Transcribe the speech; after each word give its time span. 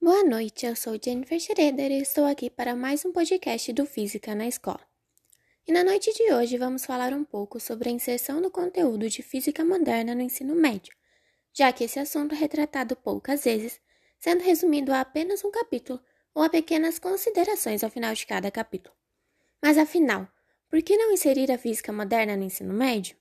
Boa 0.00 0.22
noite, 0.22 0.66
eu 0.66 0.76
sou 0.76 0.96
Jennifer 1.04 1.40
Schroeder 1.40 1.90
e 1.90 2.00
estou 2.00 2.24
aqui 2.26 2.48
para 2.48 2.76
mais 2.76 3.04
um 3.04 3.10
podcast 3.10 3.72
do 3.72 3.84
Física 3.84 4.32
na 4.32 4.46
Escola. 4.46 4.86
E 5.66 5.72
na 5.72 5.82
noite 5.82 6.12
de 6.14 6.32
hoje 6.32 6.56
vamos 6.56 6.84
falar 6.84 7.12
um 7.12 7.24
pouco 7.24 7.58
sobre 7.58 7.88
a 7.88 7.92
inserção 7.92 8.40
do 8.40 8.52
conteúdo 8.52 9.08
de 9.08 9.20
física 9.20 9.64
moderna 9.64 10.14
no 10.14 10.20
ensino 10.20 10.54
médio, 10.54 10.94
já 11.52 11.72
que 11.72 11.82
esse 11.82 11.98
assunto 11.98 12.36
é 12.36 12.38
retratado 12.38 12.94
poucas 12.94 13.42
vezes, 13.42 13.80
sendo 14.20 14.44
resumido 14.44 14.92
a 14.92 15.00
apenas 15.00 15.44
um 15.44 15.50
capítulo 15.50 16.00
ou 16.32 16.44
a 16.44 16.48
pequenas 16.48 17.00
considerações 17.00 17.82
ao 17.82 17.90
final 17.90 18.14
de 18.14 18.24
cada 18.26 18.48
capítulo. 18.48 18.94
Mas 19.60 19.76
afinal, 19.76 20.28
por 20.70 20.80
que 20.82 20.96
não 20.96 21.10
inserir 21.10 21.50
a 21.50 21.58
física 21.58 21.92
moderna 21.92 22.36
no 22.36 22.44
ensino 22.44 22.72
médio? 22.72 23.16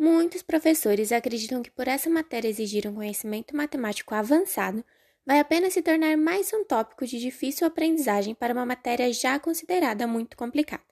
Muitos 0.00 0.40
professores 0.40 1.12
acreditam 1.12 1.62
que 1.62 1.70
por 1.70 1.86
essa 1.86 2.08
matéria 2.08 2.48
exigir 2.48 2.88
um 2.88 2.94
conhecimento 2.94 3.54
matemático 3.54 4.14
avançado, 4.14 4.82
vai 5.26 5.38
apenas 5.38 5.74
se 5.74 5.82
tornar 5.82 6.16
mais 6.16 6.50
um 6.54 6.64
tópico 6.64 7.06
de 7.06 7.20
difícil 7.20 7.66
aprendizagem 7.66 8.34
para 8.34 8.54
uma 8.54 8.64
matéria 8.64 9.12
já 9.12 9.38
considerada 9.38 10.06
muito 10.06 10.38
complicada. 10.38 10.82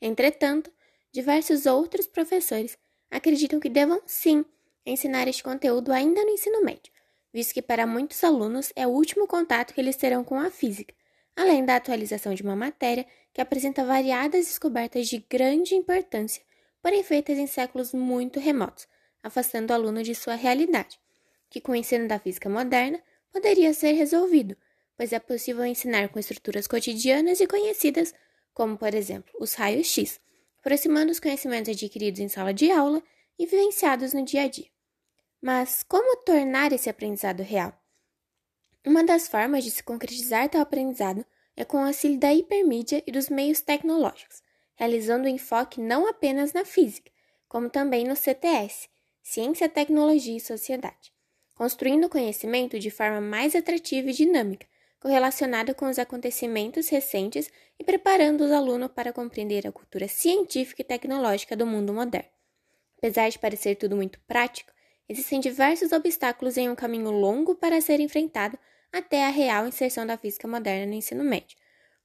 Entretanto, 0.00 0.72
diversos 1.12 1.66
outros 1.66 2.06
professores 2.06 2.78
acreditam 3.10 3.60
que 3.60 3.68
devam 3.68 4.00
sim 4.06 4.42
ensinar 4.86 5.28
este 5.28 5.42
conteúdo 5.42 5.92
ainda 5.92 6.24
no 6.24 6.30
ensino 6.30 6.64
médio, 6.64 6.90
visto 7.30 7.52
que 7.52 7.60
para 7.60 7.86
muitos 7.86 8.24
alunos 8.24 8.72
é 8.74 8.86
o 8.86 8.90
último 8.92 9.26
contato 9.26 9.74
que 9.74 9.80
eles 9.82 9.96
terão 9.96 10.24
com 10.24 10.40
a 10.40 10.50
física, 10.50 10.94
além 11.36 11.66
da 11.66 11.76
atualização 11.76 12.32
de 12.32 12.42
uma 12.42 12.56
matéria 12.56 13.04
que 13.30 13.42
apresenta 13.42 13.84
variadas 13.84 14.46
descobertas 14.46 15.06
de 15.06 15.18
grande 15.18 15.74
importância, 15.74 16.47
porém 16.82 17.02
feitas 17.02 17.38
em 17.38 17.46
séculos 17.46 17.92
muito 17.92 18.38
remotos, 18.40 18.86
afastando 19.22 19.72
o 19.72 19.74
aluno 19.74 20.02
de 20.02 20.14
sua 20.14 20.34
realidade, 20.34 20.98
que 21.50 21.60
com 21.60 21.72
o 21.72 21.76
ensino 21.76 22.06
da 22.06 22.18
física 22.18 22.48
moderna 22.48 23.02
poderia 23.32 23.72
ser 23.74 23.92
resolvido, 23.92 24.56
pois 24.96 25.12
é 25.12 25.18
possível 25.18 25.64
ensinar 25.64 26.08
com 26.08 26.18
estruturas 26.18 26.66
cotidianas 26.66 27.40
e 27.40 27.46
conhecidas, 27.46 28.14
como 28.52 28.76
por 28.76 28.94
exemplo 28.94 29.32
os 29.38 29.54
raios-x, 29.54 30.20
aproximando 30.60 31.12
os 31.12 31.20
conhecimentos 31.20 31.70
adquiridos 31.70 32.20
em 32.20 32.28
sala 32.28 32.52
de 32.52 32.70
aula 32.70 33.02
e 33.38 33.46
vivenciados 33.46 34.12
no 34.12 34.24
dia 34.24 34.42
a 34.42 34.48
dia. 34.48 34.68
Mas 35.40 35.84
como 35.84 36.16
tornar 36.24 36.72
esse 36.72 36.90
aprendizado 36.90 37.42
real? 37.42 37.72
Uma 38.84 39.04
das 39.04 39.28
formas 39.28 39.62
de 39.64 39.70
se 39.70 39.82
concretizar 39.82 40.48
tal 40.48 40.60
aprendizado 40.60 41.24
é 41.56 41.64
com 41.64 41.76
o 41.76 41.86
auxílio 41.86 42.18
da 42.18 42.32
hipermídia 42.32 43.02
e 43.06 43.12
dos 43.12 43.28
meios 43.28 43.60
tecnológicos, 43.60 44.42
realizando 44.78 45.26
o 45.26 45.28
enfoque 45.28 45.80
não 45.80 46.08
apenas 46.08 46.54
na 46.54 46.64
física, 46.64 47.10
como 47.46 47.68
também 47.68 48.04
no 48.04 48.16
CTS, 48.16 48.88
Ciência, 49.22 49.68
Tecnologia 49.68 50.36
e 50.36 50.40
Sociedade, 50.40 51.12
construindo 51.54 52.04
o 52.04 52.08
conhecimento 52.08 52.78
de 52.78 52.90
forma 52.90 53.20
mais 53.20 53.54
atrativa 53.54 54.08
e 54.08 54.14
dinâmica, 54.14 54.66
correlacionada 55.00 55.74
com 55.74 55.86
os 55.86 55.98
acontecimentos 55.98 56.88
recentes 56.88 57.50
e 57.78 57.84
preparando 57.84 58.44
os 58.44 58.52
alunos 58.52 58.90
para 58.92 59.12
compreender 59.12 59.66
a 59.66 59.72
cultura 59.72 60.08
científica 60.08 60.82
e 60.82 60.84
tecnológica 60.84 61.56
do 61.56 61.66
mundo 61.66 61.92
moderno. 61.92 62.30
Apesar 62.96 63.28
de 63.28 63.38
parecer 63.38 63.76
tudo 63.76 63.94
muito 63.94 64.18
prático, 64.20 64.72
Existem 65.08 65.40
diversos 65.40 65.90
obstáculos 65.92 66.58
em 66.58 66.68
um 66.68 66.74
caminho 66.74 67.10
longo 67.10 67.54
para 67.54 67.80
ser 67.80 67.98
enfrentado 67.98 68.58
até 68.92 69.24
a 69.24 69.30
real 69.30 69.66
inserção 69.66 70.06
da 70.06 70.18
física 70.18 70.46
moderna 70.46 70.86
no 70.86 70.92
ensino 70.92 71.24
médio, 71.24 71.56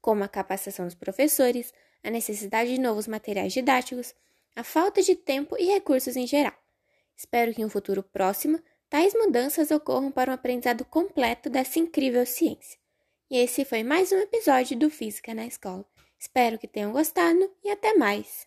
como 0.04 0.22
a 0.22 0.28
capacitação 0.28 0.84
dos 0.84 0.96
professores, 0.96 1.74
a 2.04 2.10
necessidade 2.10 2.76
de 2.76 2.78
novos 2.80 3.08
materiais 3.08 3.54
didáticos, 3.54 4.14
a 4.54 4.62
falta 4.62 5.02
de 5.02 5.16
tempo 5.16 5.56
e 5.58 5.64
recursos 5.64 6.18
em 6.18 6.28
geral. 6.28 6.54
Espero 7.16 7.54
que 7.54 7.62
em 7.62 7.66
um 7.66 7.70
futuro 7.70 8.04
próximo 8.04 8.60
tais 8.90 9.14
mudanças 9.14 9.72
ocorram 9.72 10.12
para 10.12 10.30
um 10.30 10.34
aprendizado 10.34 10.84
completo 10.84 11.50
dessa 11.50 11.80
incrível 11.80 12.26
ciência. 12.26 12.78
E 13.32 13.38
esse 13.38 13.64
foi 13.64 13.82
mais 13.82 14.12
um 14.12 14.18
episódio 14.18 14.78
do 14.78 14.90
Física 14.90 15.34
na 15.34 15.46
Escola. 15.46 15.86
Espero 16.20 16.60
que 16.60 16.68
tenham 16.68 16.92
gostado 16.92 17.50
e 17.64 17.70
até 17.70 17.96
mais! 17.96 18.46